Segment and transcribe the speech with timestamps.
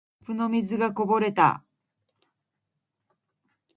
[0.25, 1.63] コップの水がこぼれた。